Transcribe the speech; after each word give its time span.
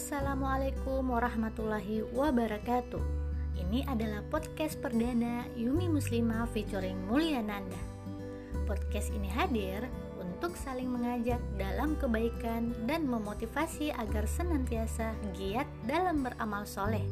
Assalamualaikum 0.00 1.12
warahmatullahi 1.12 2.00
wabarakatuh. 2.16 3.04
Ini 3.60 3.84
adalah 3.84 4.24
podcast 4.32 4.80
perdana 4.80 5.44
Yumi 5.60 5.92
Muslimah 5.92 6.48
featuring 6.56 6.96
Mulia 7.04 7.44
Nanda. 7.44 7.76
Podcast 8.64 9.12
ini 9.12 9.28
hadir 9.28 9.84
untuk 10.16 10.56
saling 10.56 10.88
mengajak 10.88 11.36
dalam 11.60 12.00
kebaikan 12.00 12.72
dan 12.88 13.04
memotivasi 13.04 13.92
agar 13.92 14.24
senantiasa 14.24 15.12
giat 15.36 15.68
dalam 15.84 16.24
beramal 16.24 16.64
soleh. 16.64 17.04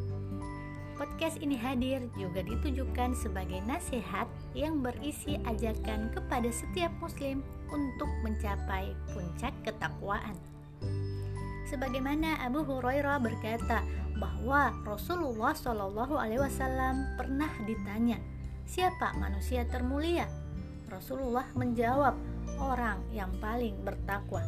Podcast 0.96 1.44
ini 1.44 1.60
hadir 1.60 2.08
juga 2.16 2.40
ditujukan 2.40 3.12
sebagai 3.12 3.60
nasihat 3.68 4.24
yang 4.56 4.80
berisi 4.80 5.36
ajakan 5.44 6.08
kepada 6.16 6.48
setiap 6.48 6.90
muslim 7.04 7.44
untuk 7.68 8.08
mencapai 8.24 8.96
puncak 9.12 9.52
ketakwaan. 9.60 10.40
Sebagaimana 11.68 12.40
Abu 12.40 12.64
Hurairah 12.64 13.20
berkata 13.20 13.84
bahwa 14.16 14.72
Rasulullah 14.88 15.52
Shallallahu 15.52 16.16
Alaihi 16.16 16.40
Wasallam 16.40 17.12
pernah 17.20 17.52
ditanya, 17.68 18.16
siapa 18.64 19.12
manusia 19.20 19.68
termulia? 19.68 20.24
Rasulullah 20.88 21.44
menjawab, 21.52 22.16
orang 22.56 23.04
yang 23.12 23.28
paling 23.38 23.76
bertakwa. 23.84 24.40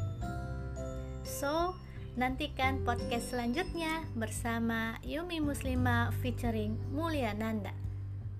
So, 1.22 1.76
nantikan 2.16 2.80
podcast 2.88 3.36
selanjutnya 3.36 4.02
bersama 4.16 4.96
Yumi 5.04 5.44
Muslima 5.44 6.08
featuring 6.24 6.80
Mulia 6.90 7.36
Nanda. 7.36 7.76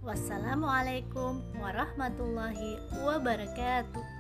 Wassalamualaikum 0.01 1.45
warahmatullahi 1.61 2.81
wabarakatuh. 3.05 4.20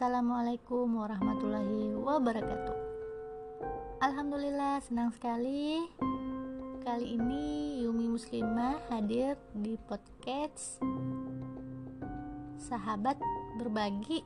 Assalamualaikum 0.00 0.96
warahmatullahi 0.96 1.92
wabarakatuh. 1.92 2.76
Alhamdulillah 4.00 4.80
senang 4.80 5.12
sekali. 5.12 5.76
Kali 6.80 7.20
ini 7.20 7.84
Yumi 7.84 8.08
Muslimah 8.08 8.80
hadir 8.88 9.36
di 9.52 9.76
podcast 9.76 10.80
Sahabat 12.56 13.20
Berbagi. 13.60 14.24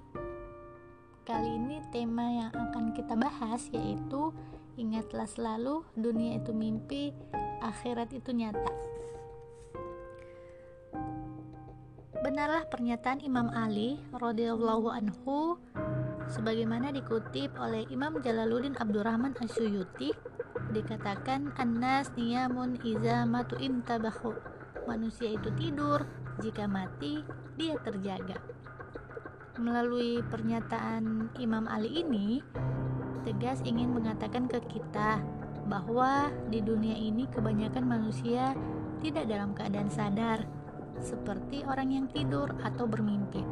Kali 1.27 1.51
ini 1.59 1.83
tema 1.91 2.23
yang 2.23 2.55
akan 2.55 2.95
kita 2.95 3.19
bahas 3.19 3.67
yaitu 3.75 4.31
Ingatlah 4.79 5.27
selalu 5.27 5.83
dunia 5.99 6.39
itu 6.39 6.55
mimpi, 6.55 7.11
akhirat 7.59 8.15
itu 8.15 8.31
nyata 8.31 8.94
Benarlah 12.25 12.65
pernyataan 12.73 13.21
Imam 13.21 13.53
Ali 13.53 14.01
radhiyallahu 14.17 14.89
anhu 14.89 15.61
sebagaimana 16.33 16.89
dikutip 16.89 17.53
oleh 17.61 17.85
Imam 17.93 18.17
Jalaluddin 18.25 18.73
Abdurrahman 18.81 19.37
Asyuyuti 19.45 20.09
dikatakan 20.73 21.53
annas 21.61 22.09
niyamun 22.17 22.81
iza 22.81 23.29
matu 23.29 23.61
intabahu 23.61 24.33
manusia 24.89 25.37
itu 25.37 25.53
tidur 25.53 26.09
jika 26.41 26.65
mati 26.65 27.21
dia 27.61 27.77
terjaga. 27.85 28.41
Melalui 29.61 30.25
pernyataan 30.25 31.29
Imam 31.37 31.69
Ali 31.69 32.01
ini 32.01 32.41
tegas 33.29 33.61
ingin 33.69 33.93
mengatakan 33.93 34.49
ke 34.49 34.65
kita 34.73 35.21
bahwa 35.69 36.33
di 36.49 36.65
dunia 36.65 36.97
ini 36.97 37.29
kebanyakan 37.29 37.85
manusia 37.85 38.57
tidak 39.05 39.29
dalam 39.29 39.53
keadaan 39.53 39.93
sadar 39.93 40.54
seperti 41.05 41.63
orang 41.69 41.93
yang 41.93 42.07
tidur 42.09 42.49
atau 42.65 42.89
bermimpi. 42.89 43.45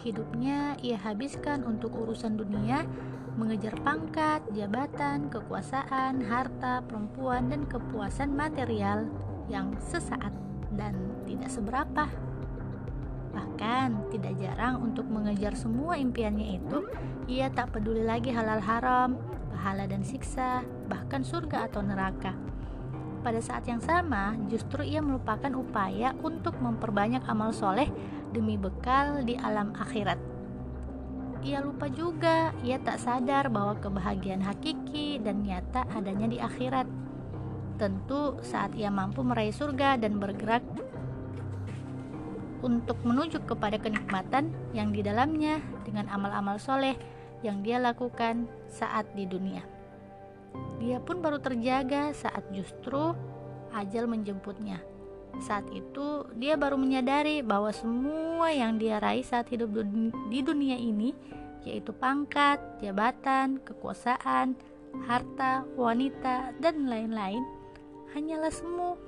Hidupnya 0.00 0.78
ia 0.82 0.98
habiskan 0.98 1.66
untuk 1.66 1.94
urusan 1.94 2.38
dunia, 2.38 2.86
mengejar 3.34 3.74
pangkat, 3.82 4.42
jabatan, 4.54 5.30
kekuasaan, 5.30 6.22
harta, 6.22 6.82
perempuan, 6.86 7.50
dan 7.50 7.66
kepuasan 7.66 8.34
material 8.34 9.10
yang 9.50 9.74
sesaat 9.78 10.32
dan 10.74 10.94
tidak 11.26 11.50
seberapa. 11.50 12.06
Bahkan 13.32 14.12
tidak 14.12 14.34
jarang 14.38 14.82
untuk 14.84 15.06
mengejar 15.08 15.54
semua 15.54 15.96
impiannya 15.96 16.60
itu, 16.60 16.78
ia 17.30 17.48
tak 17.48 17.72
peduli 17.72 18.04
lagi 18.04 18.34
halal 18.34 18.60
haram, 18.60 19.16
pahala 19.54 19.86
dan 19.86 20.02
siksa, 20.04 20.66
bahkan 20.90 21.24
surga 21.24 21.70
atau 21.70 21.80
neraka 21.80 22.34
pada 23.22 23.38
saat 23.38 23.64
yang 23.70 23.78
sama 23.78 24.34
justru 24.50 24.82
ia 24.82 24.98
melupakan 24.98 25.54
upaya 25.54 26.12
untuk 26.20 26.58
memperbanyak 26.58 27.22
amal 27.30 27.54
soleh 27.54 27.86
demi 28.34 28.58
bekal 28.58 29.22
di 29.22 29.38
alam 29.38 29.72
akhirat. 29.78 30.18
Ia 31.42 31.58
lupa 31.58 31.90
juga, 31.90 32.54
ia 32.62 32.78
tak 32.78 33.02
sadar 33.02 33.50
bahwa 33.50 33.74
kebahagiaan 33.78 34.46
hakiki 34.46 35.18
dan 35.18 35.42
nyata 35.42 35.86
adanya 35.90 36.30
di 36.30 36.38
akhirat. 36.38 36.86
Tentu 37.78 38.38
saat 38.46 38.74
ia 38.78 38.94
mampu 38.94 39.26
meraih 39.26 39.50
surga 39.50 39.98
dan 39.98 40.22
bergerak 40.22 40.62
untuk 42.62 42.94
menuju 43.02 43.42
kepada 43.42 43.74
kenikmatan 43.78 44.54
yang 44.70 44.94
di 44.94 45.02
dalamnya 45.02 45.58
dengan 45.82 46.06
amal-amal 46.14 46.62
soleh 46.62 46.94
yang 47.42 47.58
dia 47.66 47.82
lakukan 47.82 48.46
saat 48.70 49.10
di 49.18 49.26
dunia. 49.26 49.71
Dia 50.82 50.98
pun 50.98 51.22
baru 51.22 51.38
terjaga 51.38 52.10
saat 52.10 52.42
justru 52.50 53.14
ajal 53.72 54.10
menjemputnya. 54.10 54.82
Saat 55.40 55.64
itu, 55.72 56.28
dia 56.36 56.60
baru 56.60 56.76
menyadari 56.76 57.40
bahwa 57.40 57.72
semua 57.72 58.52
yang 58.52 58.76
dia 58.76 59.00
raih 59.00 59.24
saat 59.24 59.48
hidup 59.48 59.72
di 60.28 60.44
dunia 60.44 60.76
ini, 60.76 61.16
yaitu 61.64 61.94
pangkat, 61.96 62.60
jabatan, 62.84 63.56
kekuasaan, 63.64 64.52
harta, 65.08 65.64
wanita, 65.72 66.52
dan 66.60 66.84
lain-lain, 66.84 67.40
hanyalah 68.12 68.52
semu. 68.52 69.00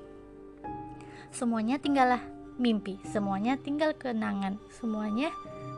Semuanya 1.28 1.76
tinggallah 1.76 2.22
mimpi, 2.56 2.96
semuanya 3.10 3.60
tinggal 3.60 3.92
kenangan, 3.92 4.56
semuanya 4.72 5.28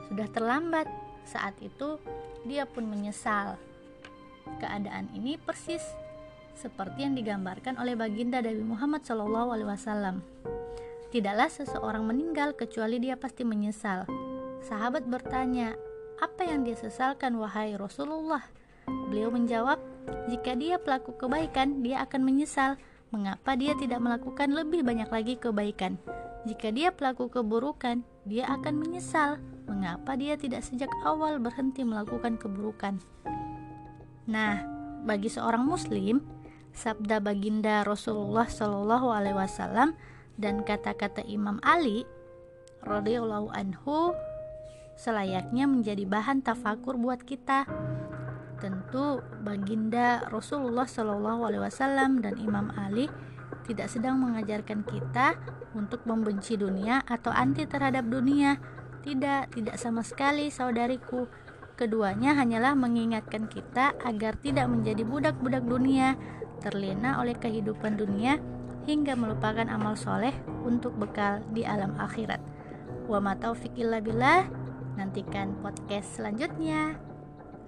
sudah 0.06 0.28
terlambat. 0.30 0.86
Saat 1.26 1.58
itu, 1.58 1.98
dia 2.46 2.70
pun 2.70 2.86
menyesal 2.86 3.58
Keadaan 4.62 5.10
ini 5.12 5.36
persis 5.36 5.82
seperti 6.56 7.04
yang 7.04 7.14
digambarkan 7.14 7.76
oleh 7.76 7.94
baginda 7.94 8.40
Nabi 8.40 8.64
Muhammad 8.64 9.04
SAW. 9.04 10.24
Tidaklah 11.12 11.48
seseorang 11.52 12.02
meninggal 12.02 12.56
kecuali 12.56 12.98
dia 12.98 13.14
pasti 13.14 13.46
menyesal. 13.46 14.08
Sahabat 14.64 15.06
bertanya, 15.06 15.76
apa 16.18 16.48
yang 16.48 16.64
dia 16.66 16.74
sesalkan 16.74 17.36
wahai 17.38 17.76
Rasulullah? 17.76 18.42
Beliau 18.86 19.30
menjawab, 19.30 19.78
jika 20.26 20.58
dia 20.58 20.80
pelaku 20.82 21.14
kebaikan, 21.14 21.84
dia 21.84 22.02
akan 22.02 22.26
menyesal. 22.26 22.74
Mengapa 23.14 23.54
dia 23.54 23.78
tidak 23.78 24.02
melakukan 24.02 24.50
lebih 24.50 24.82
banyak 24.82 25.06
lagi 25.06 25.34
kebaikan? 25.38 25.94
Jika 26.46 26.74
dia 26.74 26.90
pelaku 26.90 27.30
keburukan, 27.30 28.02
dia 28.26 28.46
akan 28.50 28.74
menyesal. 28.78 29.38
Mengapa 29.66 30.14
dia 30.18 30.34
tidak 30.38 30.66
sejak 30.66 30.90
awal 31.06 31.38
berhenti 31.38 31.82
melakukan 31.86 32.38
keburukan? 32.38 32.98
Nah, 34.26 34.58
bagi 35.06 35.30
seorang 35.30 35.62
muslim, 35.62 36.18
sabda 36.74 37.22
baginda 37.22 37.86
Rasulullah 37.86 38.50
Shallallahu 38.50 39.14
alaihi 39.14 39.38
wasallam 39.38 39.94
dan 40.36 40.66
kata-kata 40.66 41.22
Imam 41.24 41.62
Ali 41.62 42.04
radhiyallahu 42.82 43.54
anhu 43.54 44.12
selayaknya 44.98 45.70
menjadi 45.70 46.04
bahan 46.04 46.42
tafakur 46.42 46.98
buat 46.98 47.22
kita. 47.22 47.70
Tentu 48.58 49.22
baginda 49.46 50.26
Rasulullah 50.26 50.90
Shallallahu 50.90 51.46
alaihi 51.46 51.62
wasallam 51.62 52.18
dan 52.18 52.34
Imam 52.42 52.74
Ali 52.74 53.06
tidak 53.62 53.94
sedang 53.94 54.18
mengajarkan 54.18 54.82
kita 54.82 55.38
untuk 55.78 56.02
membenci 56.02 56.58
dunia 56.58 57.06
atau 57.06 57.30
anti 57.30 57.62
terhadap 57.62 58.10
dunia. 58.10 58.58
Tidak, 59.06 59.54
tidak 59.54 59.76
sama 59.78 60.02
sekali 60.02 60.50
saudariku 60.50 61.30
Keduanya 61.76 62.32
hanyalah 62.32 62.72
mengingatkan 62.72 63.52
kita 63.52 63.92
agar 64.00 64.40
tidak 64.40 64.64
menjadi 64.72 65.04
budak-budak 65.04 65.60
dunia, 65.60 66.16
terlena 66.64 67.20
oleh 67.20 67.36
kehidupan 67.36 68.00
dunia 68.00 68.40
hingga 68.88 69.12
melupakan 69.12 69.68
amal 69.68 69.92
soleh 69.92 70.32
untuk 70.64 70.96
bekal 70.96 71.44
di 71.52 71.68
alam 71.68 71.92
akhirat. 72.00 72.40
Wa 73.04 73.20
ma 73.20 73.36
taufiq 73.36 73.76
illa 73.76 74.00
billah. 74.00 74.48
Nantikan 74.96 75.52
podcast 75.60 76.16
selanjutnya. 76.16 76.96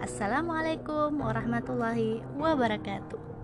Assalamualaikum 0.01 1.13
warahmatullahi 1.21 2.25
wabarakatuh. 2.41 3.38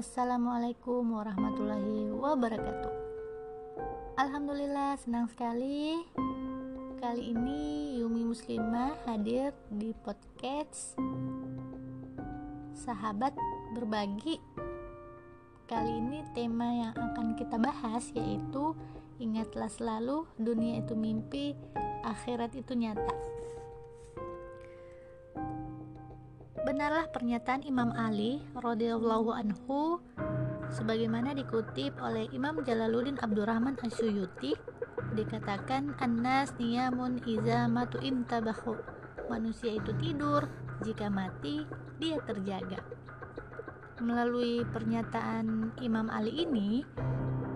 Assalamualaikum 0.00 1.12
warahmatullahi 1.12 2.08
wabarakatuh. 2.08 2.92
Alhamdulillah 4.16 4.96
senang 4.96 5.28
sekali. 5.28 5.92
Kali 6.96 7.36
ini 7.36 8.00
Yumi 8.00 8.24
Muslimah 8.24 8.96
hadir 9.04 9.52
di 9.68 9.92
podcast 9.92 10.96
Sahabat 12.72 13.36
Berbagi. 13.76 14.40
Kali 15.68 15.92
ini 15.92 16.24
tema 16.32 16.72
yang 16.72 16.96
akan 16.96 17.36
kita 17.36 17.60
bahas 17.60 18.08
yaitu 18.16 18.72
Ingatlah 19.20 19.68
selalu 19.68 20.24
dunia 20.40 20.80
itu 20.80 20.96
mimpi, 20.96 21.52
akhirat 22.08 22.56
itu 22.56 22.72
nyata 22.72 23.12
Benarlah 26.60 27.08
pernyataan 27.08 27.64
Imam 27.64 27.88
Ali 27.96 28.44
radhiyallahu 28.52 29.32
anhu 29.32 29.96
sebagaimana 30.68 31.32
dikutip 31.32 31.96
oleh 32.04 32.28
Imam 32.36 32.60
Jalaluddin 32.60 33.16
Abdurrahman 33.16 33.80
Asyuyuti 33.80 34.52
dikatakan 35.16 35.96
annas 36.04 36.52
niyamun 36.60 37.24
iza 37.24 37.64
matu 37.64 37.96
intabahu 38.04 38.76
manusia 39.32 39.72
itu 39.72 39.88
tidur 39.96 40.44
jika 40.84 41.08
mati 41.08 41.64
dia 41.96 42.20
terjaga. 42.28 42.84
Melalui 44.04 44.60
pernyataan 44.68 45.72
Imam 45.80 46.12
Ali 46.12 46.44
ini 46.44 46.84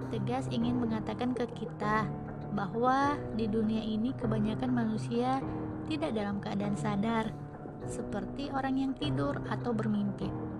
tegas 0.08 0.48
ingin 0.48 0.80
mengatakan 0.80 1.36
ke 1.36 1.44
kita 1.52 2.08
bahwa 2.56 3.20
di 3.36 3.52
dunia 3.52 3.84
ini 3.84 4.16
kebanyakan 4.16 4.72
manusia 4.72 5.44
tidak 5.92 6.16
dalam 6.16 6.40
keadaan 6.40 6.78
sadar 6.80 7.44
seperti 7.86 8.50
orang 8.52 8.81
yang 8.81 8.92
tidur 8.96 9.40
atau 9.48 9.72
bermimpi 9.72 10.54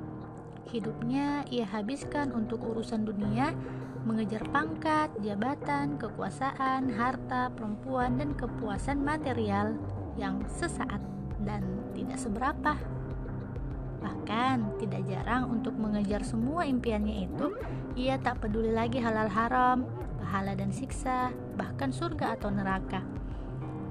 hidupnya 0.75 1.47
ia 1.55 1.71
habiskan 1.71 2.35
untuk 2.35 2.65
urusan 2.67 3.07
dunia, 3.07 3.55
mengejar 4.03 4.43
pangkat, 4.51 5.15
jabatan, 5.23 5.97
kekuasaan, 6.03 6.91
harta, 6.91 7.55
perempuan, 7.55 8.19
dan 8.19 8.35
kepuasan 8.35 9.01
material 9.01 9.79
yang 10.19 10.43
sesaat 10.51 11.01
dan 11.47 11.63
tidak 11.95 12.19
seberapa. 12.19 12.75
Bahkan 14.03 14.83
tidak 14.83 15.07
jarang 15.09 15.49
untuk 15.49 15.73
mengejar 15.79 16.27
semua 16.27 16.69
impiannya 16.69 17.25
itu, 17.25 17.55
ia 17.97 18.21
tak 18.21 18.45
peduli 18.45 18.75
lagi 18.75 19.01
halal 19.01 19.31
haram, 19.31 19.89
pahala 20.21 20.53
dan 20.53 20.75
siksa, 20.75 21.33
bahkan 21.57 21.89
surga 21.89 22.37
atau 22.37 22.53
neraka. 22.53 23.01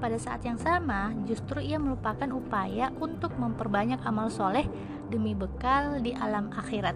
Pada 0.03 0.19
saat 0.19 0.43
yang 0.43 0.59
sama, 0.59 1.15
justru 1.23 1.63
ia 1.63 1.79
melupakan 1.79 2.27
upaya 2.35 2.91
untuk 2.99 3.39
memperbanyak 3.39 4.03
amal 4.03 4.27
soleh 4.27 4.67
demi 5.07 5.31
bekal 5.31 6.03
di 6.03 6.11
alam 6.11 6.51
akhirat. 6.51 6.91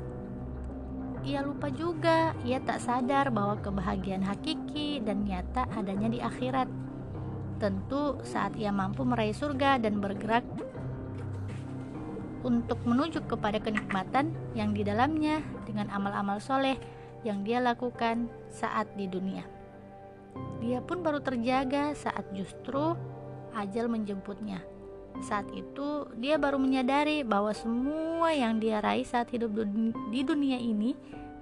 Ia 1.24 1.40
lupa 1.40 1.72
juga, 1.72 2.36
ia 2.44 2.60
tak 2.60 2.84
sadar 2.84 3.32
bahwa 3.32 3.64
kebahagiaan 3.64 4.28
hakiki 4.28 5.00
dan 5.00 5.24
nyata 5.24 5.72
adanya 5.72 6.12
di 6.12 6.20
akhirat. 6.20 6.68
Tentu 7.64 8.20
saat 8.28 8.60
ia 8.60 8.76
mampu 8.76 9.08
meraih 9.08 9.32
surga 9.32 9.80
dan 9.80 10.04
bergerak 10.04 10.44
untuk 12.44 12.84
menuju 12.84 13.24
kepada 13.24 13.64
kenikmatan 13.64 14.36
yang 14.52 14.76
di 14.76 14.84
dalamnya 14.84 15.40
dengan 15.64 15.88
amal-amal 15.96 16.44
soleh 16.44 16.76
yang 17.24 17.48
dia 17.48 17.64
lakukan 17.64 18.28
saat 18.52 18.92
di 19.00 19.08
dunia. 19.08 19.57
Dia 20.62 20.82
pun 20.82 21.06
baru 21.06 21.22
terjaga 21.22 21.94
saat 21.94 22.28
justru 22.34 22.98
ajal 23.54 23.90
menjemputnya. 23.90 24.62
Saat 25.26 25.50
itu, 25.54 26.06
dia 26.22 26.38
baru 26.38 26.62
menyadari 26.62 27.26
bahwa 27.26 27.50
semua 27.54 28.30
yang 28.34 28.62
dia 28.62 28.78
raih 28.78 29.06
saat 29.06 29.34
hidup 29.34 29.50
di 30.14 30.22
dunia 30.22 30.62
ini, 30.62 30.94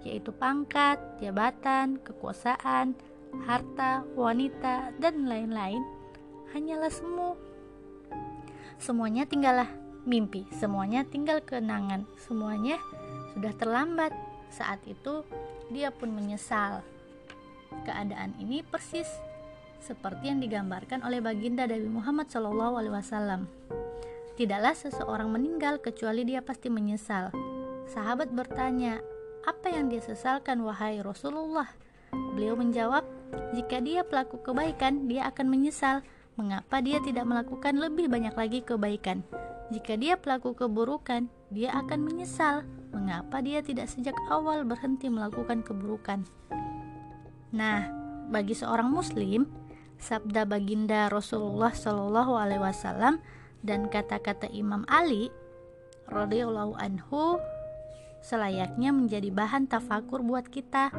yaitu 0.08 0.32
pangkat, 0.32 0.96
jabatan, 1.20 2.00
kekuasaan, 2.00 2.96
harta, 3.44 4.08
wanita, 4.16 4.96
dan 4.96 5.28
lain-lain, 5.28 5.84
hanyalah 6.56 6.88
semu. 6.88 7.36
Semuanya 8.80 9.28
tinggallah 9.28 9.68
mimpi, 10.08 10.48
semuanya 10.56 11.04
tinggal 11.04 11.44
kenangan, 11.44 12.08
semuanya 12.16 12.80
sudah 13.36 13.52
terlambat. 13.60 14.16
Saat 14.56 14.88
itu, 14.88 15.28
dia 15.68 15.92
pun 15.92 16.16
menyesal. 16.16 16.80
Keadaan 17.84 18.38
ini 18.40 18.64
persis 18.64 19.10
seperti 19.84 20.32
yang 20.32 20.40
digambarkan 20.40 21.04
oleh 21.04 21.20
baginda 21.20 21.68
Nabi 21.68 21.90
Muhammad 21.92 22.32
SAW. 22.32 23.46
Tidaklah 24.36 24.76
seseorang 24.76 25.30
meninggal 25.32 25.80
kecuali 25.80 26.28
dia 26.28 26.44
pasti 26.44 26.68
menyesal. 26.68 27.32
Sahabat 27.88 28.34
bertanya, 28.34 29.00
apa 29.46 29.70
yang 29.72 29.88
dia 29.88 30.02
sesalkan 30.02 30.60
wahai 30.66 31.00
Rasulullah? 31.00 31.70
Beliau 32.34 32.58
menjawab, 32.58 33.06
jika 33.54 33.80
dia 33.80 34.02
pelaku 34.04 34.42
kebaikan, 34.42 35.08
dia 35.08 35.30
akan 35.30 35.48
menyesal. 35.48 36.02
Mengapa 36.36 36.84
dia 36.84 37.00
tidak 37.00 37.24
melakukan 37.24 37.80
lebih 37.80 38.12
banyak 38.12 38.36
lagi 38.36 38.60
kebaikan? 38.60 39.24
Jika 39.72 39.96
dia 39.96 40.20
pelaku 40.20 40.52
keburukan, 40.52 41.32
dia 41.54 41.72
akan 41.72 42.04
menyesal. 42.04 42.68
Mengapa 42.92 43.40
dia 43.40 43.64
tidak 43.64 43.88
sejak 43.88 44.18
awal 44.28 44.68
berhenti 44.68 45.08
melakukan 45.08 45.64
keburukan? 45.64 46.28
Nah, 47.56 47.88
bagi 48.28 48.52
seorang 48.52 48.92
Muslim, 48.92 49.48
sabda 49.96 50.44
baginda 50.44 51.08
Rasulullah 51.08 51.72
Shallallahu 51.72 52.36
Alaihi 52.36 52.60
Wasallam 52.60 53.24
dan 53.64 53.88
kata-kata 53.88 54.52
Imam 54.52 54.84
Ali 54.92 55.32
radhiyallahu 56.12 56.76
anhu 56.76 57.40
selayaknya 58.20 58.92
menjadi 58.92 59.32
bahan 59.32 59.72
tafakur 59.72 60.20
buat 60.20 60.52
kita. 60.52 60.92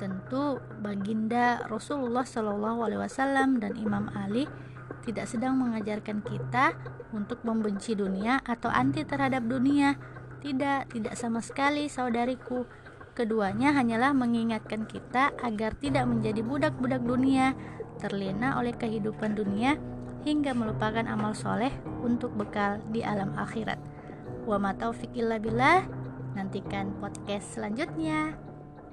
Tentu 0.00 0.56
baginda 0.80 1.68
Rasulullah 1.68 2.24
Shallallahu 2.24 2.88
Alaihi 2.88 3.04
Wasallam 3.04 3.60
dan 3.60 3.76
Imam 3.76 4.08
Ali 4.16 4.48
tidak 5.04 5.28
sedang 5.28 5.60
mengajarkan 5.60 6.24
kita 6.24 6.72
untuk 7.12 7.44
membenci 7.44 7.92
dunia 7.92 8.40
atau 8.40 8.72
anti 8.72 9.04
terhadap 9.04 9.44
dunia. 9.44 10.00
Tidak, 10.38 10.94
tidak 10.94 11.14
sama 11.18 11.42
sekali 11.42 11.90
saudariku. 11.90 12.62
Keduanya 13.18 13.74
hanyalah 13.74 14.14
mengingatkan 14.14 14.86
kita 14.86 15.34
agar 15.42 15.74
tidak 15.74 16.06
menjadi 16.06 16.38
budak-budak 16.38 17.02
dunia, 17.02 17.50
terlena 17.98 18.54
oleh 18.62 18.70
kehidupan 18.70 19.34
dunia 19.34 19.74
hingga 20.22 20.54
melupakan 20.54 21.02
amal 21.02 21.34
soleh 21.34 21.74
untuk 22.06 22.30
bekal 22.38 22.78
di 22.94 23.02
alam 23.02 23.34
akhirat. 23.34 23.82
Wa 24.46 24.62
ma 24.62 24.70
taufiq 24.70 25.10
illa 25.18 25.42
billah. 25.42 25.82
Nantikan 26.38 26.94
podcast 27.02 27.58
selanjutnya. 27.58 28.38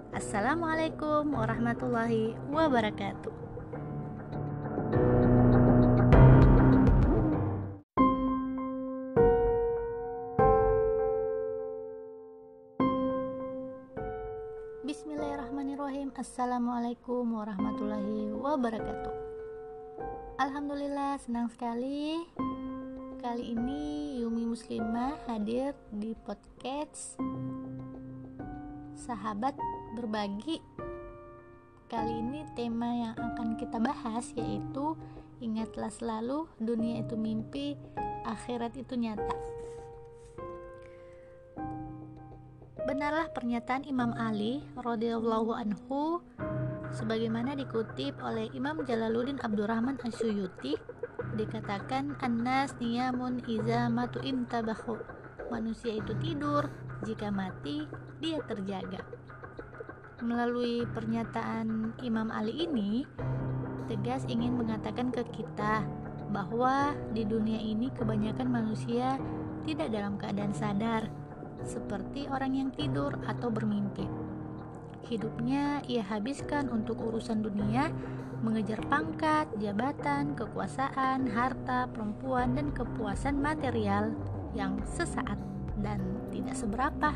Assalamualaikum 0.10 1.30
warahmatullahi 1.30 2.34
wabarakatuh. 2.50 3.45
Assalamualaikum 16.36 17.32
warahmatullahi 17.32 18.28
wabarakatuh. 18.36 19.16
Alhamdulillah 20.36 21.16
senang 21.24 21.48
sekali. 21.48 22.28
Kali 23.24 23.56
ini 23.56 24.20
Yumi 24.20 24.44
Muslimah 24.44 25.16
hadir 25.32 25.72
di 25.96 26.12
podcast 26.28 27.16
Sahabat 29.00 29.56
Berbagi. 29.96 30.60
Kali 31.88 32.20
ini 32.20 32.44
tema 32.52 32.92
yang 32.92 33.16
akan 33.16 33.56
kita 33.56 33.80
bahas 33.80 34.36
yaitu 34.36 35.00
Ingatlah 35.40 35.88
selalu 35.88 36.52
dunia 36.60 37.00
itu 37.00 37.16
mimpi, 37.16 37.80
akhirat 38.28 38.76
itu 38.76 39.00
nyata 39.00 39.55
Benarlah 42.86 43.34
pernyataan 43.34 43.82
Imam 43.90 44.14
Ali 44.14 44.62
radhiyallahu 44.78 45.58
anhu 45.58 46.22
sebagaimana 46.94 47.58
dikutip 47.58 48.14
oleh 48.22 48.46
Imam 48.54 48.86
Jalaluddin 48.86 49.42
Abdurrahman 49.42 49.98
Asyuyuti 50.06 50.78
dikatakan 51.34 52.14
annas 52.22 52.78
niyamun 52.78 53.42
iza 53.50 53.90
matu 53.90 54.22
intabahu. 54.22 55.02
Manusia 55.50 55.98
itu 55.98 56.14
tidur 56.22 56.70
jika 57.02 57.34
mati 57.34 57.90
dia 58.22 58.38
terjaga. 58.46 59.02
Melalui 60.22 60.86
pernyataan 60.94 61.98
Imam 62.06 62.30
Ali 62.30 62.70
ini 62.70 63.02
tegas 63.90 64.30
ingin 64.30 64.62
mengatakan 64.62 65.10
ke 65.10 65.26
kita 65.34 65.82
bahwa 66.30 66.94
di 67.18 67.26
dunia 67.26 67.58
ini 67.58 67.90
kebanyakan 67.98 68.46
manusia 68.46 69.18
tidak 69.66 69.90
dalam 69.90 70.22
keadaan 70.22 70.54
sadar 70.54 71.25
seperti 71.64 72.28
orang 72.28 72.58
yang 72.58 72.70
tidur 72.76 73.16
atau 73.24 73.48
bermimpi. 73.48 74.04
Hidupnya 75.06 75.86
ia 75.86 76.02
habiskan 76.02 76.68
untuk 76.74 76.98
urusan 76.98 77.46
dunia, 77.46 77.94
mengejar 78.42 78.82
pangkat, 78.90 79.46
jabatan, 79.62 80.34
kekuasaan, 80.34 81.30
harta, 81.30 81.86
perempuan, 81.94 82.58
dan 82.58 82.74
kepuasan 82.74 83.38
material 83.38 84.12
yang 84.58 84.82
sesaat 84.84 85.38
dan 85.80 86.02
tidak 86.34 86.58
seberapa. 86.58 87.14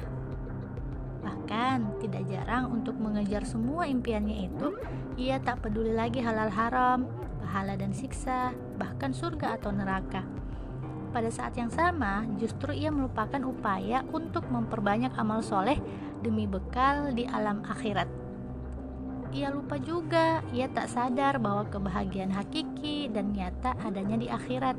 Bahkan 1.19 1.99
tidak 1.99 2.23
jarang 2.29 2.71
untuk 2.71 2.95
mengejar 2.95 3.43
semua 3.43 3.89
impiannya 3.89 4.47
itu, 4.47 4.77
ia 5.17 5.41
tak 5.41 5.65
peduli 5.65 5.91
lagi 5.91 6.21
halal 6.21 6.53
haram, 6.53 7.09
pahala 7.41 7.73
dan 7.73 7.91
siksa, 7.91 8.53
bahkan 8.77 9.11
surga 9.11 9.57
atau 9.57 9.73
neraka. 9.73 10.21
Pada 11.09 11.33
saat 11.33 11.57
yang 11.57 11.73
sama, 11.73 12.21
justru 12.37 12.69
ia 12.69 12.93
melupakan 12.93 13.41
upaya 13.41 14.05
untuk 14.13 14.45
memperbanyak 14.45 15.09
amal 15.17 15.41
soleh 15.41 15.81
demi 16.21 16.45
bekal 16.45 17.09
di 17.17 17.25
alam 17.25 17.65
akhirat. 17.65 18.05
Ia 19.33 19.49
lupa 19.49 19.81
juga, 19.81 20.45
ia 20.53 20.69
tak 20.69 20.89
sadar 20.89 21.41
bahwa 21.41 21.65
kebahagiaan 21.69 22.33
hakiki 22.33 23.09
dan 23.09 23.33
nyata 23.33 23.77
adanya 23.81 24.17
di 24.21 24.27
akhirat. 24.29 24.77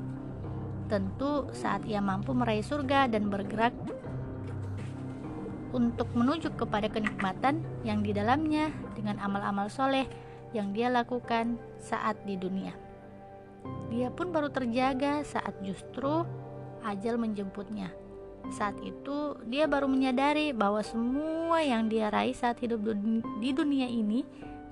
Tentu 0.91 1.51
saat 1.55 1.87
ia 1.87 2.03
mampu 2.03 2.35
meraih 2.35 2.63
surga 2.67 3.11
dan 3.11 3.31
bergerak 3.31 3.75
untuk 5.71 6.11
menuju 6.19 6.55
kepada 6.59 6.91
kenikmatan 6.91 7.63
yang 7.87 8.03
di 8.03 8.11
dalamnya 8.11 8.75
dengan 8.99 9.23
amal-amal 9.23 9.71
soleh 9.71 10.07
yang 10.51 10.75
dia 10.75 10.91
lakukan 10.91 11.59
saat 11.79 12.19
di 12.27 12.35
dunia. 12.35 12.90
Dia 13.91 14.09
pun 14.15 14.31
baru 14.31 14.49
terjaga 14.49 15.27
saat 15.27 15.59
justru 15.65 16.23
ajal 16.87 17.19
menjemputnya. 17.21 17.91
Saat 18.49 18.81
itu, 18.81 19.37
dia 19.47 19.69
baru 19.69 19.87
menyadari 19.87 20.57
bahwa 20.57 20.81
semua 20.81 21.61
yang 21.61 21.93
dia 21.93 22.09
raih 22.09 22.33
saat 22.33 22.59
hidup 22.59 22.83
di 23.39 23.51
dunia 23.53 23.87
ini, 23.87 24.25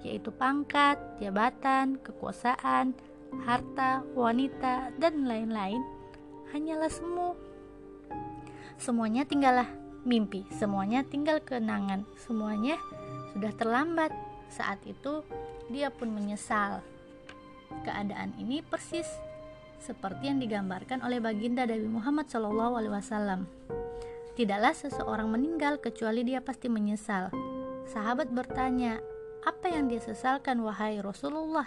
yaitu 0.02 0.32
pangkat, 0.32 0.96
jabatan, 1.20 2.00
kekuasaan, 2.00 2.96
harta, 3.44 4.02
wanita, 4.16 4.94
dan 4.96 5.28
lain-lain, 5.28 5.84
hanyalah 6.54 6.88
semu. 6.88 7.36
Semuanya 8.80 9.28
tinggallah 9.28 9.68
mimpi, 10.06 10.48
semuanya 10.54 11.04
tinggal 11.04 11.42
kenangan, 11.44 12.08
semuanya 12.16 12.80
sudah 13.36 13.52
terlambat. 13.58 14.10
Saat 14.48 14.80
itu 14.88 15.20
dia 15.68 15.92
pun 15.92 16.08
menyesal. 16.08 16.80
Keadaan 17.84 18.36
ini 18.40 18.60
persis 18.64 19.06
seperti 19.78 20.28
yang 20.28 20.42
digambarkan 20.42 21.00
oleh 21.06 21.22
baginda 21.22 21.64
Nabi 21.64 21.86
Muhammad 21.86 22.26
SAW. 22.26 23.46
Tidaklah 24.34 24.74
seseorang 24.74 25.28
meninggal 25.30 25.82
kecuali 25.82 26.22
dia 26.22 26.42
pasti 26.42 26.70
menyesal. 26.70 27.30
Sahabat 27.88 28.30
bertanya, 28.30 29.02
apa 29.42 29.70
yang 29.70 29.90
dia 29.90 29.98
sesalkan 30.02 30.62
wahai 30.62 31.02
Rasulullah? 31.02 31.66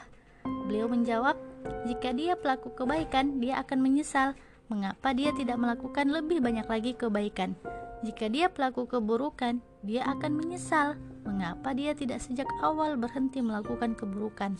Beliau 0.67 0.87
menjawab, 0.87 1.35
jika 1.87 2.15
dia 2.15 2.37
pelaku 2.39 2.71
kebaikan, 2.71 3.43
dia 3.43 3.59
akan 3.59 3.79
menyesal. 3.83 4.37
Mengapa 4.71 5.11
dia 5.11 5.35
tidak 5.35 5.59
melakukan 5.59 6.07
lebih 6.07 6.39
banyak 6.39 6.63
lagi 6.63 6.91
kebaikan? 6.95 7.59
Jika 8.07 8.31
dia 8.31 8.47
pelaku 8.47 8.87
keburukan, 8.87 9.59
dia 9.83 10.07
akan 10.07 10.31
menyesal 10.31 10.95
mengapa 11.41 11.73
dia 11.73 11.97
tidak 11.97 12.21
sejak 12.21 12.45
awal 12.61 12.97
berhenti 13.01 13.41
melakukan 13.41 13.97
keburukan. 13.97 14.57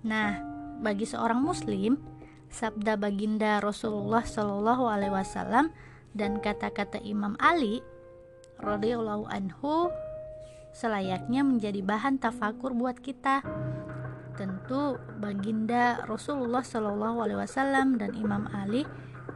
Nah, 0.00 0.40
bagi 0.80 1.04
seorang 1.04 1.44
muslim, 1.44 2.00
sabda 2.48 2.96
baginda 2.96 3.60
Rasulullah 3.60 4.24
Shallallahu 4.24 4.88
alaihi 4.88 5.12
wasallam 5.12 5.70
dan 6.16 6.40
kata-kata 6.40 6.98
Imam 7.04 7.38
Ali 7.38 7.84
radhiyallahu 8.58 9.30
anhu 9.30 9.92
selayaknya 10.74 11.44
menjadi 11.46 11.80
bahan 11.84 12.16
tafakur 12.16 12.72
buat 12.72 12.98
kita. 12.98 13.44
Tentu 14.40 14.96
baginda 15.20 16.00
Rasulullah 16.08 16.64
Shallallahu 16.64 17.20
alaihi 17.20 17.40
wasallam 17.44 18.00
dan 18.00 18.16
Imam 18.16 18.48
Ali 18.56 18.88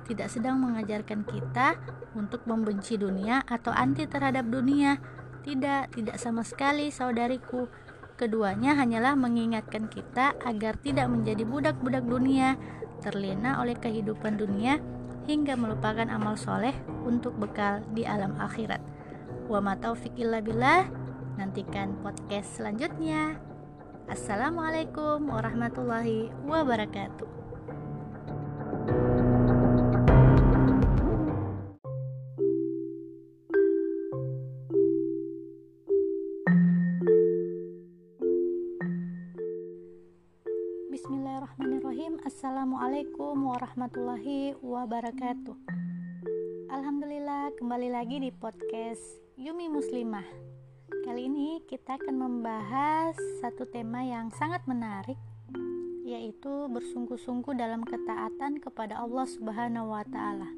tidak 0.09 0.33
sedang 0.33 0.61
mengajarkan 0.61 1.28
kita 1.28 1.76
untuk 2.16 2.44
membenci 2.49 2.97
dunia 2.97 3.44
atau 3.44 3.73
anti 3.73 4.09
terhadap 4.09 4.49
dunia. 4.49 4.97
Tidak, 5.44 5.92
tidak 5.92 6.16
sama 6.16 6.40
sekali 6.40 6.88
saudariku. 6.88 7.68
Keduanya 8.14 8.78
hanyalah 8.78 9.18
mengingatkan 9.18 9.90
kita 9.90 10.38
agar 10.47 10.78
tidak 10.78 11.11
menjadi 11.11 11.42
budak-budak 11.42 12.06
dunia, 12.06 12.54
terlena 13.02 13.59
oleh 13.59 13.75
kehidupan 13.75 14.38
dunia 14.38 14.78
hingga 15.26 15.59
melupakan 15.59 16.06
amal 16.06 16.38
soleh 16.38 16.78
untuk 17.02 17.35
bekal 17.35 17.83
di 17.90 18.06
alam 18.06 18.38
akhirat. 18.38 18.78
Wa 19.50 19.59
ma 19.59 19.75
taufiq 19.75 20.14
illa 20.14 20.38
billah. 20.38 20.87
Nantikan 21.35 21.99
podcast 22.06 22.62
selanjutnya. 22.62 23.35
Assalamualaikum 24.06 25.26
warahmatullahi 25.26 26.30
wabarakatuh. 26.47 27.34
Assalamualaikum 42.35 43.47
warahmatullahi 43.47 44.59
wabarakatuh. 44.59 45.55
Alhamdulillah 46.67 47.55
kembali 47.55 47.95
lagi 47.95 48.19
di 48.19 48.35
podcast 48.35 48.99
Yumi 49.38 49.71
Muslimah. 49.71 50.26
Kali 51.07 51.31
ini 51.31 51.62
kita 51.71 51.95
akan 51.95 52.19
membahas 52.19 53.14
satu 53.38 53.71
tema 53.71 54.03
yang 54.03 54.35
sangat 54.35 54.67
menarik 54.67 55.14
Yaitu 56.03 56.67
bersungguh-sungguh 56.75 57.55
dalam 57.55 57.87
ketaatan 57.87 58.59
kepada 58.59 58.99
Allah 58.99 59.31
subhanahu 59.31 59.95
wa 59.95 60.03
ta'ala. 60.03 60.50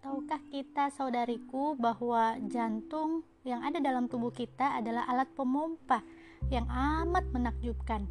Tahukah 0.00 0.40
kita 0.48 0.96
saudariku 0.96 1.76
bahwa 1.76 2.40
jantung 2.48 3.20
yang 3.44 3.60
ada 3.60 3.76
dalam 3.84 4.08
tubuh 4.08 4.32
kita 4.32 4.80
adalah 4.80 5.04
alat 5.12 5.28
pemompa 5.36 6.00
yang 6.48 6.64
amat 6.72 7.28
menakjubkan 7.36 8.08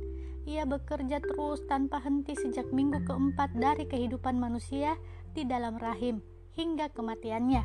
ia 0.49 0.65
bekerja 0.65 1.21
terus 1.21 1.61
tanpa 1.69 2.01
henti 2.01 2.33
sejak 2.33 2.73
minggu 2.73 3.05
keempat 3.05 3.53
dari 3.53 3.85
kehidupan 3.85 4.41
manusia 4.41 4.97
di 5.37 5.45
dalam 5.45 5.77
rahim 5.77 6.25
hingga 6.57 6.89
kematiannya. 6.89 7.61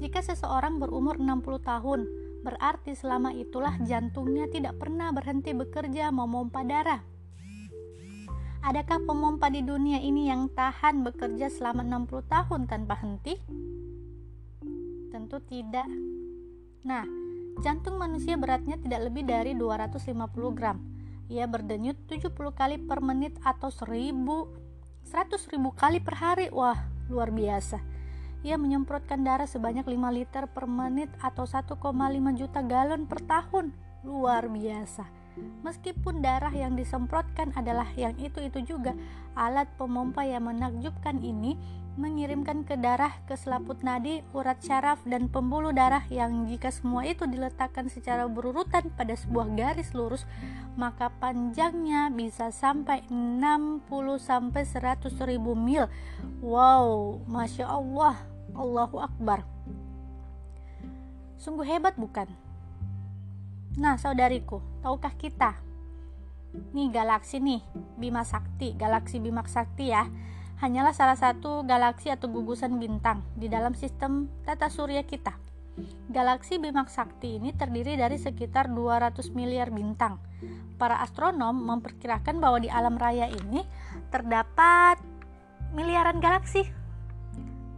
Jika 0.00 0.24
seseorang 0.24 0.80
berumur 0.80 1.20
60 1.20 1.60
tahun, 1.60 2.00
berarti 2.40 2.96
selama 2.96 3.36
itulah 3.36 3.76
jantungnya 3.84 4.48
tidak 4.48 4.80
pernah 4.80 5.12
berhenti 5.12 5.52
bekerja 5.52 6.08
memompa 6.08 6.64
darah. 6.64 7.04
Adakah 8.64 9.04
pemompa 9.04 9.52
di 9.52 9.60
dunia 9.60 10.00
ini 10.00 10.32
yang 10.32 10.48
tahan 10.56 11.04
bekerja 11.04 11.52
selama 11.52 11.84
60 11.84 12.32
tahun 12.32 12.60
tanpa 12.64 12.96
henti? 12.96 13.36
Tentu 15.12 15.36
tidak. 15.44 15.88
Nah, 16.80 17.04
jantung 17.60 18.00
manusia 18.00 18.40
beratnya 18.40 18.80
tidak 18.80 19.12
lebih 19.12 19.28
dari 19.28 19.52
250 19.52 20.56
gram 20.56 20.99
ia 21.30 21.46
berdenyut 21.46 21.94
70 22.10 22.34
kali 22.52 22.76
per 22.82 22.98
menit 22.98 23.38
atau 23.46 23.70
1000 23.70 24.60
100 25.06 25.52
ribu 25.54 25.72
kali 25.72 25.98
per 26.02 26.18
hari. 26.20 26.46
Wah, 26.52 26.76
luar 27.08 27.32
biasa. 27.32 27.80
Ia 28.40 28.56
menyemprotkan 28.56 29.20
darah 29.20 29.48
sebanyak 29.48 29.84
5 29.84 30.16
liter 30.16 30.44
per 30.48 30.64
menit 30.64 31.12
atau 31.20 31.44
1,5 31.44 31.76
juta 32.36 32.60
galon 32.64 33.04
per 33.04 33.20
tahun. 33.24 33.72
Luar 34.02 34.48
biasa. 34.48 35.04
Meskipun 35.64 36.20
darah 36.24 36.52
yang 36.52 36.74
disemprotkan 36.74 37.52
adalah 37.54 37.86
yang 37.94 38.16
itu-itu 38.18 38.64
juga, 38.64 38.96
alat 39.36 39.68
pemompa 39.76 40.26
yang 40.26 40.48
menakjubkan 40.48 41.20
ini 41.22 41.56
mengirimkan 41.98 42.62
ke 42.62 42.78
darah 42.78 43.10
ke 43.26 43.34
selaput 43.34 43.82
nadi, 43.82 44.22
urat 44.30 44.62
syaraf, 44.62 45.02
dan 45.08 45.26
pembuluh 45.26 45.74
darah 45.74 46.06
yang 46.12 46.46
jika 46.46 46.70
semua 46.70 47.02
itu 47.02 47.26
diletakkan 47.26 47.90
secara 47.90 48.30
berurutan 48.30 48.92
pada 48.94 49.16
sebuah 49.18 49.50
garis 49.58 49.90
lurus, 49.96 50.22
maka 50.78 51.10
panjangnya 51.18 52.12
bisa 52.14 52.54
sampai 52.54 53.02
60 53.10 53.82
sampai 54.22 54.62
100 54.62 55.10
ribu 55.26 55.58
mil. 55.58 55.90
Wow, 56.38 57.20
Masya 57.26 57.66
Allah, 57.66 58.22
Allahu 58.54 59.02
Akbar. 59.02 59.42
Sungguh 61.40 61.64
hebat 61.64 61.96
bukan? 61.96 62.28
Nah, 63.80 63.96
saudariku, 63.96 64.60
tahukah 64.84 65.14
kita? 65.16 65.56
Nih 66.74 66.90
galaksi 66.90 67.38
nih, 67.38 67.62
Bima 67.94 68.26
Sakti, 68.26 68.74
galaksi 68.74 69.22
Bima 69.22 69.46
Sakti 69.46 69.94
ya 69.94 70.10
hanyalah 70.60 70.92
salah 70.92 71.16
satu 71.16 71.64
galaksi 71.64 72.12
atau 72.12 72.28
gugusan 72.28 72.76
bintang 72.76 73.24
di 73.32 73.48
dalam 73.48 73.72
sistem 73.72 74.28
tata 74.44 74.68
surya 74.68 75.00
kita. 75.08 75.32
Galaksi 76.12 76.60
Bima 76.60 76.84
Sakti 76.84 77.40
ini 77.40 77.56
terdiri 77.56 77.96
dari 77.96 78.20
sekitar 78.20 78.68
200 78.68 79.32
miliar 79.32 79.72
bintang. 79.72 80.20
Para 80.76 81.00
astronom 81.00 81.56
memperkirakan 81.56 82.36
bahwa 82.36 82.60
di 82.60 82.68
alam 82.68 83.00
raya 83.00 83.32
ini 83.32 83.64
terdapat 84.12 85.00
miliaran 85.72 86.20
galaksi. 86.20 86.68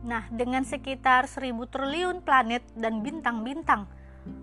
Nah, 0.03 0.27
dengan 0.35 0.67
sekitar 0.67 1.31
1000 1.31 1.71
triliun 1.71 2.27
planet 2.27 2.67
dan 2.75 3.07
bintang-bintang, 3.07 3.87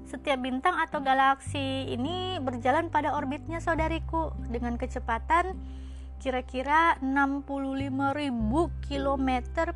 setiap 0.08 0.40
bintang 0.40 0.80
atau 0.80 1.04
galaksi 1.04 1.92
ini 1.92 2.40
berjalan 2.40 2.88
pada 2.88 3.20
orbitnya 3.20 3.60
saudariku 3.60 4.32
dengan 4.48 4.80
kecepatan 4.80 5.60
kira-kira 6.20 7.00
65.000 7.00 8.30
km 8.84 9.30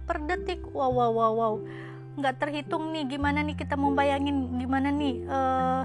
per 0.04 0.18
detik. 0.28 0.62
Wow, 0.76 0.92
wow, 0.92 1.12
wow, 1.12 1.34
wow. 1.34 1.56
nggak 2.14 2.46
terhitung 2.46 2.94
nih 2.94 3.10
gimana 3.10 3.42
nih 3.42 3.58
kita 3.58 3.74
mau 3.74 3.90
bayangin 3.90 4.62
gimana 4.62 4.94
nih 4.94 5.26
uh, 5.26 5.82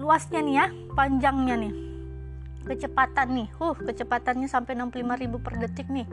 luasnya 0.00 0.40
nih 0.40 0.54
ya 0.56 0.66
panjangnya 0.96 1.54
nih. 1.60 1.72
Kecepatan 2.64 3.28
nih. 3.36 3.48
Uh 3.60 3.76
kecepatannya 3.76 4.48
sampai 4.48 4.78
65.000 4.80 5.44
per 5.44 5.54
detik 5.60 5.92
nih. 5.92 6.08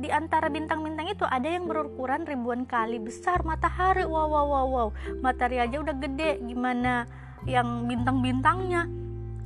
Di 0.00 0.08
antara 0.08 0.48
bintang-bintang 0.48 1.12
itu 1.12 1.28
ada 1.28 1.44
yang 1.44 1.68
berukuran 1.68 2.24
ribuan 2.24 2.64
kali 2.64 2.96
besar 2.96 3.44
matahari. 3.44 4.08
Wow 4.08 4.32
wow 4.32 4.46
wow 4.48 4.66
wow. 4.72 4.88
Matahari 5.20 5.60
aja 5.60 5.76
udah 5.76 5.92
gede. 6.00 6.40
Gimana 6.40 7.04
yang 7.44 7.84
bintang-bintangnya? 7.84 8.88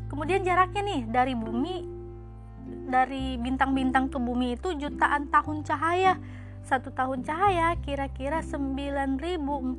Kemudian 0.06 0.46
jaraknya 0.46 0.82
nih 0.86 1.00
dari 1.10 1.34
bumi 1.34 1.93
dari 2.84 3.40
bintang-bintang 3.40 4.12
ke 4.12 4.20
bumi 4.20 4.60
itu 4.60 4.76
jutaan 4.76 5.32
tahun 5.32 5.64
cahaya 5.64 6.20
satu 6.64 6.88
tahun 6.96 7.28
cahaya 7.28 7.76
kira-kira 7.84 8.40
9.416 8.40 9.76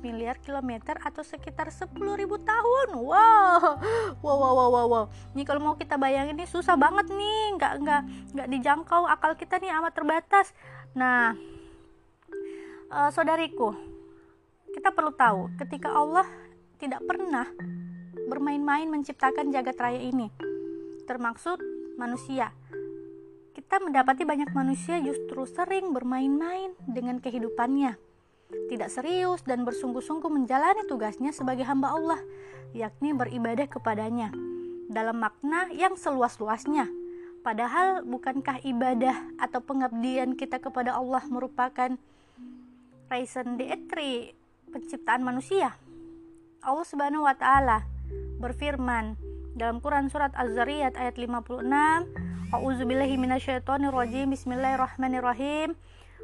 miliar 0.00 0.40
kilometer 0.40 0.96
atau 1.04 1.20
sekitar 1.20 1.68
10.000 1.68 1.92
tahun. 2.24 2.88
Wow, 2.96 3.76
wow, 4.24 4.36
wow, 4.40 4.54
wow, 4.56 4.68
wow. 4.72 4.86
wow. 4.88 5.04
Ini 5.36 5.44
kalau 5.44 5.60
mau 5.60 5.76
kita 5.76 6.00
bayangin 6.00 6.40
ini 6.40 6.48
susah 6.48 6.72
banget 6.80 7.12
nih, 7.12 7.60
nggak 7.60 7.72
nggak 7.84 8.02
nggak 8.32 8.48
dijangkau 8.48 9.04
akal 9.12 9.36
kita 9.36 9.60
nih 9.60 9.68
amat 9.76 9.92
terbatas. 9.92 10.56
Nah, 10.96 11.36
uh, 12.88 13.12
saudariku, 13.12 13.76
kita 14.72 14.88
perlu 14.88 15.12
tahu 15.12 15.52
ketika 15.60 15.92
Allah 15.92 16.24
tidak 16.80 17.04
pernah 17.04 17.44
bermain-main 18.24 18.88
menciptakan 18.88 19.52
jagat 19.52 19.76
raya 19.76 20.00
ini, 20.00 20.32
termaksud 21.04 21.60
manusia 21.98 22.54
kita 23.68 23.84
mendapati 23.84 24.24
banyak 24.24 24.54
manusia 24.56 24.96
justru 25.02 25.44
sering 25.44 25.92
bermain-main 25.92 26.72
dengan 26.88 27.20
kehidupannya, 27.20 28.00
tidak 28.72 28.88
serius 28.88 29.44
dan 29.44 29.66
bersungguh-sungguh 29.68 30.30
menjalani 30.32 30.88
tugasnya 30.88 31.36
sebagai 31.36 31.68
hamba 31.68 31.92
Allah, 31.92 32.16
yakni 32.72 33.12
beribadah 33.12 33.68
kepadanya 33.68 34.32
dalam 34.88 35.20
makna 35.20 35.68
yang 35.74 36.00
seluas-luasnya. 36.00 36.88
Padahal 37.44 38.08
bukankah 38.08 38.64
ibadah 38.64 39.36
atau 39.36 39.60
pengabdian 39.60 40.32
kita 40.32 40.64
kepada 40.64 40.96
Allah 40.96 41.26
merupakan 41.28 41.92
reason 43.12 43.60
dietri 43.60 44.38
penciptaan 44.72 45.20
manusia? 45.20 45.76
Allah 46.64 46.86
Subhanahu 46.88 47.28
wa 47.28 47.36
taala 47.36 47.84
berfirman 48.40 49.27
dalam 49.58 49.82
Quran 49.82 50.06
surat 50.06 50.30
Az-Zariyat 50.38 50.94
ayat 50.94 51.18
56 51.18 51.66
A'udzubillahi 52.54 53.18
minasyaitonirrajim. 53.18 54.30
Bismillahirrahmanirrahim. 54.30 55.74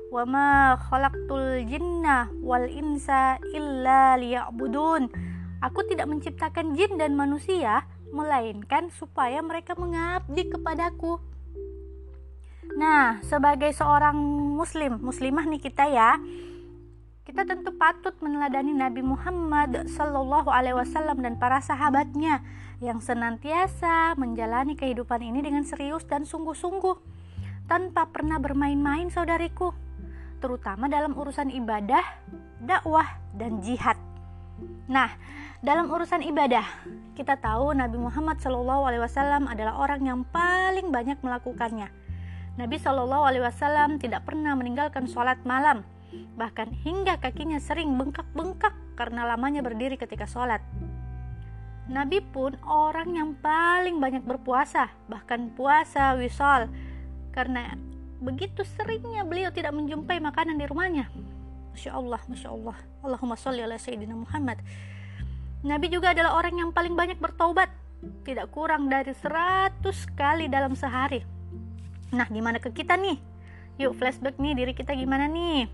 Wa 0.08 0.22
ma 0.22 0.78
khalaqtul 0.78 1.66
jinna 1.66 2.30
wal 2.40 2.64
insa 2.64 3.42
illa 3.50 4.14
liya'budun. 4.16 5.10
Aku 5.60 5.82
tidak 5.90 6.06
menciptakan 6.08 6.78
jin 6.78 6.94
dan 6.94 7.18
manusia 7.18 7.84
melainkan 8.14 8.94
supaya 8.94 9.42
mereka 9.42 9.74
mengabdi 9.74 10.48
kepadaku. 10.48 11.18
Nah, 12.78 13.18
sebagai 13.26 13.74
seorang 13.74 14.16
muslim, 14.54 15.02
muslimah 15.02 15.44
nih 15.44 15.60
kita 15.60 15.90
ya, 15.90 16.16
kita 17.24 17.44
tentu 17.48 17.72
patut 17.74 18.14
meneladani 18.20 18.76
Nabi 18.76 19.00
Muhammad 19.00 19.88
Sallallahu 19.92 20.48
Alaihi 20.52 20.76
Wasallam 20.76 21.24
dan 21.24 21.40
para 21.40 21.60
sahabatnya 21.60 22.44
yang 22.84 23.00
senantiasa 23.00 24.12
menjalani 24.20 24.76
kehidupan 24.76 25.24
ini 25.24 25.40
dengan 25.40 25.64
serius 25.64 26.04
dan 26.04 26.28
sungguh-sungguh 26.28 26.96
tanpa 27.64 28.12
pernah 28.12 28.36
bermain-main 28.36 29.08
saudariku 29.08 29.72
terutama 30.44 30.92
dalam 30.92 31.16
urusan 31.16 31.48
ibadah, 31.48 32.04
dakwah, 32.60 33.08
dan 33.32 33.64
jihad. 33.64 33.96
Nah, 34.84 35.08
dalam 35.64 35.88
urusan 35.88 36.20
ibadah, 36.20 36.68
kita 37.16 37.40
tahu 37.40 37.72
Nabi 37.72 37.96
Muhammad 37.96 38.36
SAW 38.44 38.84
adalah 39.48 39.80
orang 39.80 40.04
yang 40.04 40.20
paling 40.28 40.92
banyak 40.92 41.16
melakukannya. 41.24 41.88
Nabi 42.60 42.76
SAW 42.76 43.96
tidak 43.96 44.28
pernah 44.28 44.52
meninggalkan 44.52 45.08
sholat 45.08 45.40
malam, 45.48 45.82
bahkan 46.36 46.68
hingga 46.84 47.16
kakinya 47.16 47.56
sering 47.56 47.96
bengkak-bengkak 47.96 48.76
karena 48.94 49.24
lamanya 49.24 49.64
berdiri 49.64 49.96
ketika 49.96 50.28
sholat. 50.28 50.60
Nabi 51.84 52.24
pun 52.24 52.56
orang 52.64 53.12
yang 53.12 53.36
paling 53.44 54.00
banyak 54.00 54.24
berpuasa, 54.24 54.88
bahkan 55.04 55.52
puasa 55.52 56.16
wisol, 56.16 56.72
karena 57.36 57.76
begitu 58.24 58.64
seringnya 58.64 59.20
beliau 59.28 59.52
tidak 59.52 59.76
menjumpai 59.76 60.16
makanan 60.16 60.56
di 60.56 60.64
rumahnya. 60.64 61.12
Masya 61.76 61.92
Allah, 61.92 62.20
Masya 62.24 62.48
Allah. 62.48 62.76
Allahumma 63.04 63.36
sholli 63.36 63.60
ala 63.60 63.76
Sayyidina 63.76 64.16
Muhammad. 64.16 64.64
Nabi 65.60 65.92
juga 65.92 66.16
adalah 66.16 66.40
orang 66.40 66.56
yang 66.56 66.70
paling 66.72 66.96
banyak 66.96 67.20
bertaubat, 67.20 67.68
tidak 68.24 68.48
kurang 68.48 68.88
dari 68.88 69.12
100 69.12 69.84
kali 70.16 70.48
dalam 70.48 70.72
sehari. 70.72 71.20
Nah, 72.16 72.24
gimana 72.32 72.62
ke 72.62 72.72
kita 72.72 72.96
nih? 72.96 73.20
Yuk 73.76 73.98
flashback 73.98 74.40
nih 74.40 74.54
diri 74.56 74.72
kita 74.72 74.96
gimana 74.96 75.26
nih? 75.28 75.66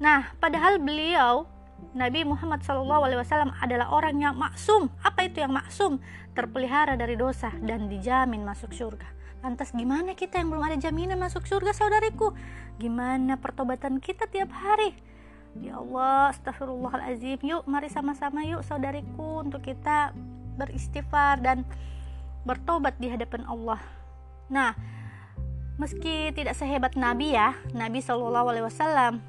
Nah, 0.00 0.32
padahal 0.40 0.80
beliau 0.80 1.51
Nabi 1.92 2.24
Muhammad 2.24 2.62
SAW 2.62 3.52
adalah 3.60 3.92
orang 3.92 4.16
yang 4.16 4.34
maksum. 4.38 4.88
Apa 5.02 5.28
itu 5.28 5.42
yang 5.42 5.52
maksum? 5.52 5.98
Terpelihara 6.32 6.96
dari 6.96 7.18
dosa 7.18 7.52
dan 7.60 7.90
dijamin 7.90 8.46
masuk 8.46 8.72
surga. 8.72 9.04
Lantas 9.42 9.74
gimana 9.74 10.14
kita 10.14 10.38
yang 10.38 10.54
belum 10.54 10.62
ada 10.62 10.78
jaminan 10.78 11.18
masuk 11.18 11.44
surga 11.44 11.74
saudariku? 11.74 12.30
Gimana 12.78 13.36
pertobatan 13.36 13.98
kita 13.98 14.30
tiap 14.30 14.54
hari? 14.54 14.94
Ya 15.60 15.76
Allah, 15.76 16.32
astagfirullahalazim. 16.32 17.42
Yuk 17.44 17.68
mari 17.68 17.92
sama-sama 17.92 18.40
yuk 18.46 18.64
saudariku 18.64 19.44
untuk 19.44 19.60
kita 19.60 20.16
beristighfar 20.56 21.44
dan 21.44 21.66
bertobat 22.48 22.96
di 22.96 23.12
hadapan 23.12 23.44
Allah. 23.44 23.82
Nah, 24.48 24.72
meski 25.76 26.32
tidak 26.32 26.56
sehebat 26.56 26.96
Nabi 26.96 27.36
ya, 27.36 27.52
Nabi 27.76 28.00
SAW, 28.00 29.20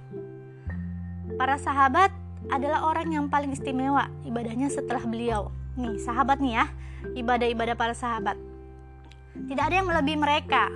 para 1.35 1.55
sahabat 1.59 2.22
adalah 2.51 2.83
orang 2.87 3.11
yang 3.11 3.25
paling 3.31 3.53
istimewa 3.55 4.09
ibadahnya 4.27 4.67
setelah 4.67 5.03
beliau. 5.05 5.53
Nih, 5.79 5.99
sahabat 6.01 6.41
nih 6.43 6.59
ya, 6.59 6.65
ibadah-ibadah 7.15 7.75
para 7.77 7.95
sahabat. 7.95 8.35
Tidak 9.33 9.63
ada 9.63 9.75
yang 9.81 9.87
melebihi 9.89 10.17
mereka. 10.19 10.69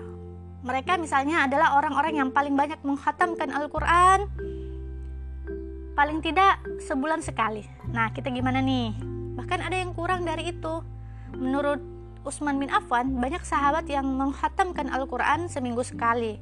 Mereka 0.65 0.97
misalnya 0.97 1.45
adalah 1.45 1.77
orang-orang 1.77 2.17
yang 2.17 2.29
paling 2.33 2.57
banyak 2.57 2.81
menghatamkan 2.81 3.53
Al-Quran 3.53 4.25
paling 5.97 6.21
tidak 6.21 6.61
sebulan 6.85 7.25
sekali. 7.25 7.65
Nah, 7.89 8.13
kita 8.13 8.29
gimana 8.29 8.61
nih? 8.61 8.93
Bahkan 9.33 9.65
ada 9.65 9.73
yang 9.73 9.97
kurang 9.97 10.29
dari 10.29 10.53
itu. 10.53 10.85
Menurut 11.33 11.81
Utsman 12.21 12.61
bin 12.61 12.69
Affan, 12.69 13.17
banyak 13.17 13.41
sahabat 13.41 13.89
yang 13.89 14.05
menghatamkan 14.05 14.93
Al-Quran 14.93 15.49
seminggu 15.49 15.81
sekali. 15.81 16.37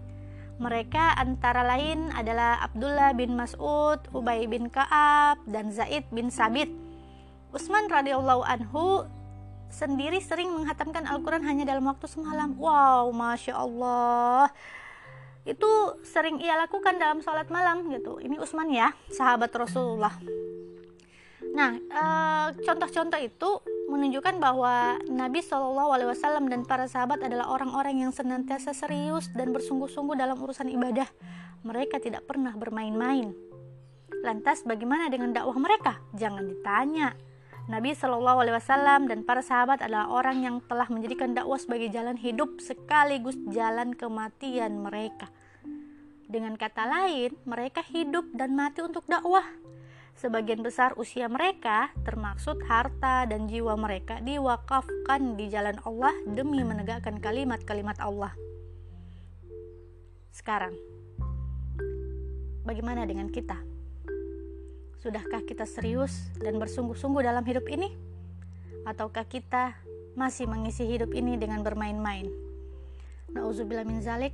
Mereka 0.56 1.20
antara 1.20 1.68
lain 1.68 2.16
adalah 2.16 2.64
Abdullah 2.64 3.12
bin 3.12 3.36
Mas'ud, 3.36 4.00
Ubay 4.16 4.48
bin 4.48 4.72
Ka'ab, 4.72 5.44
dan 5.52 5.68
Zaid 5.68 6.08
bin 6.16 6.32
Sabit. 6.32 6.72
Utsman 7.52 7.92
radhiyallahu 7.92 8.44
anhu 8.44 9.04
sendiri 9.68 10.24
sering 10.24 10.56
menghatamkan 10.56 11.04
Al-Quran 11.04 11.44
hanya 11.44 11.68
dalam 11.68 11.84
waktu 11.92 12.08
semalam. 12.08 12.56
Wow, 12.56 13.12
masya 13.12 13.60
Allah. 13.60 14.48
Itu 15.44 16.00
sering 16.08 16.40
ia 16.40 16.56
lakukan 16.56 16.96
dalam 16.98 17.20
sholat 17.20 17.52
malam 17.52 17.92
gitu. 17.92 18.24
Ini 18.24 18.40
Utsman 18.40 18.72
ya, 18.72 18.96
sahabat 19.12 19.52
Rasulullah. 19.52 20.16
Nah, 21.52 21.72
eh, 21.80 22.48
contoh-contoh 22.64 23.20
itu 23.20 23.50
menunjukkan 23.86 24.42
bahwa 24.42 24.98
Nabi 25.06 25.46
Shallallahu 25.46 25.92
Alaihi 25.94 26.10
Wasallam 26.12 26.50
dan 26.50 26.66
para 26.66 26.90
sahabat 26.90 27.22
adalah 27.22 27.50
orang-orang 27.54 28.06
yang 28.06 28.12
senantiasa 28.12 28.74
serius 28.74 29.30
dan 29.34 29.54
bersungguh-sungguh 29.54 30.18
dalam 30.18 30.38
urusan 30.38 30.70
ibadah. 30.74 31.06
Mereka 31.66 32.02
tidak 32.02 32.26
pernah 32.26 32.54
bermain-main. 32.54 33.34
Lantas, 34.26 34.66
bagaimana 34.66 35.10
dengan 35.10 35.34
dakwah 35.34 35.58
mereka? 35.58 36.02
Jangan 36.18 36.46
ditanya. 36.50 37.14
Nabi 37.66 37.98
Shallallahu 37.98 38.46
Alaihi 38.46 38.56
Wasallam 38.62 39.10
dan 39.10 39.26
para 39.26 39.42
sahabat 39.42 39.82
adalah 39.82 40.10
orang 40.14 40.46
yang 40.46 40.56
telah 40.70 40.86
menjadikan 40.86 41.34
dakwah 41.34 41.58
sebagai 41.58 41.90
jalan 41.90 42.14
hidup 42.14 42.62
sekaligus 42.62 43.38
jalan 43.50 43.98
kematian 43.98 44.78
mereka. 44.82 45.30
Dengan 46.26 46.58
kata 46.58 46.86
lain, 46.86 47.34
mereka 47.46 47.82
hidup 47.86 48.30
dan 48.34 48.54
mati 48.54 48.86
untuk 48.86 49.06
dakwah 49.10 49.46
Sebagian 50.16 50.64
besar 50.64 50.96
usia 50.96 51.28
mereka, 51.28 51.92
termaksud 52.08 52.64
harta 52.72 53.28
dan 53.28 53.52
jiwa 53.52 53.76
mereka, 53.76 54.24
diwakafkan 54.24 55.36
di 55.36 55.52
jalan 55.52 55.76
Allah 55.84 56.16
demi 56.24 56.64
menegakkan 56.64 57.20
kalimat-kalimat 57.20 58.00
Allah. 58.00 58.32
Sekarang, 60.32 60.72
bagaimana 62.64 63.04
dengan 63.04 63.28
kita? 63.28 63.60
Sudahkah 65.04 65.44
kita 65.44 65.68
serius 65.68 66.32
dan 66.40 66.64
bersungguh-sungguh 66.64 67.20
dalam 67.20 67.44
hidup 67.44 67.68
ini? 67.68 67.92
Ataukah 68.88 69.28
kita 69.28 69.76
masih 70.16 70.48
mengisi 70.48 70.88
hidup 70.88 71.12
ini 71.12 71.36
dengan 71.36 71.60
bermain-main? 71.60 72.32
Nauzubillah 73.36 73.84
min 73.84 74.00
zalik 74.00 74.32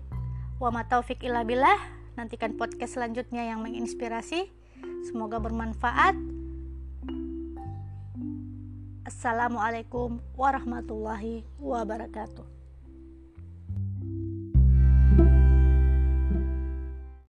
wa 0.61 0.69
ma 0.69 0.85
taufiq 0.85 1.25
illa 1.25 1.41
billah 1.41 2.01
Nantikan 2.11 2.59
podcast 2.59 2.99
selanjutnya 2.99 3.47
yang 3.47 3.63
menginspirasi. 3.63 4.60
Semoga 5.05 5.41
bermanfaat. 5.41 6.15
Assalamualaikum 9.07 10.23
warahmatullahi 10.33 11.43
wabarakatuh. 11.59 12.47